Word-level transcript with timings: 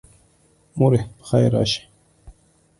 موري 0.77 0.97
پخیر 1.19 1.49
راشي 1.53 1.81